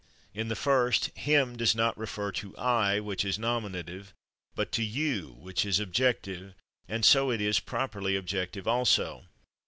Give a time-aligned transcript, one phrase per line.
[0.33, 4.15] In the first /him/ does not refer to /I/, which is nominative,
[4.55, 6.55] but to /you/, which is objective,
[6.87, 9.25] and so it is properly objective also.